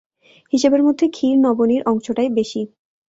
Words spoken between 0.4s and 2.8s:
হিসেবের মধ্যে ক্ষীর-নবনীর অংশটাই বেশি।